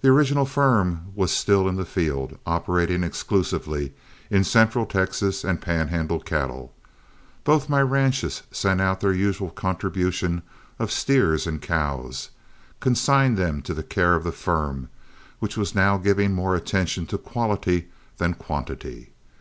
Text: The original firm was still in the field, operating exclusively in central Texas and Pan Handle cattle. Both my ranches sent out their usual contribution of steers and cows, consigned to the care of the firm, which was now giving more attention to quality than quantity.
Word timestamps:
The 0.00 0.08
original 0.08 0.44
firm 0.44 1.12
was 1.14 1.30
still 1.30 1.68
in 1.68 1.76
the 1.76 1.84
field, 1.84 2.36
operating 2.46 3.04
exclusively 3.04 3.92
in 4.28 4.42
central 4.42 4.86
Texas 4.86 5.44
and 5.44 5.62
Pan 5.62 5.86
Handle 5.86 6.18
cattle. 6.18 6.72
Both 7.44 7.68
my 7.68 7.80
ranches 7.80 8.42
sent 8.50 8.80
out 8.80 8.98
their 8.98 9.12
usual 9.12 9.50
contribution 9.50 10.42
of 10.80 10.90
steers 10.90 11.46
and 11.46 11.62
cows, 11.62 12.30
consigned 12.80 13.64
to 13.66 13.72
the 13.72 13.84
care 13.84 14.16
of 14.16 14.24
the 14.24 14.32
firm, 14.32 14.88
which 15.38 15.56
was 15.56 15.76
now 15.76 15.96
giving 15.96 16.32
more 16.34 16.56
attention 16.56 17.06
to 17.06 17.16
quality 17.16 17.86
than 18.16 18.34
quantity. 18.34 19.10